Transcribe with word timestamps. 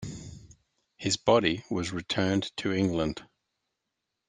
His 0.97 1.15
body 1.15 1.63
was 1.69 1.91
returned 1.91 2.51
to 2.57 2.73
England. 2.73 3.21